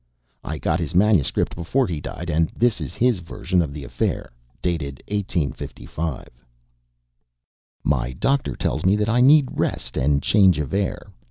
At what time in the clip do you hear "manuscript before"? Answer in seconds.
0.95-1.85